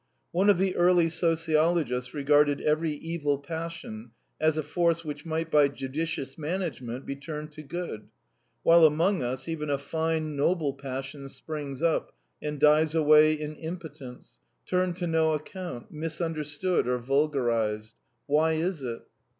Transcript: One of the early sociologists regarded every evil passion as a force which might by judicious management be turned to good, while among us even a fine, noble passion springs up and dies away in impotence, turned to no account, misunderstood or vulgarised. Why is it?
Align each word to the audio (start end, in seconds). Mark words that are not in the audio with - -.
One 0.31 0.49
of 0.49 0.57
the 0.57 0.75
early 0.77 1.09
sociologists 1.09 2.11
regarded 2.11 2.59
every 2.59 2.89
evil 2.93 3.37
passion 3.37 4.09
as 4.39 4.57
a 4.57 4.63
force 4.63 5.05
which 5.05 5.27
might 5.27 5.51
by 5.51 5.67
judicious 5.67 6.39
management 6.39 7.05
be 7.05 7.15
turned 7.15 7.51
to 7.51 7.61
good, 7.61 8.07
while 8.63 8.83
among 8.87 9.21
us 9.21 9.47
even 9.47 9.69
a 9.69 9.77
fine, 9.77 10.35
noble 10.35 10.73
passion 10.73 11.29
springs 11.29 11.83
up 11.83 12.13
and 12.41 12.59
dies 12.59 12.95
away 12.95 13.33
in 13.33 13.53
impotence, 13.57 14.37
turned 14.65 14.95
to 14.95 15.05
no 15.05 15.33
account, 15.35 15.91
misunderstood 15.91 16.87
or 16.87 16.97
vulgarised. 16.97 17.93
Why 18.25 18.53
is 18.53 18.81
it? 18.81 19.03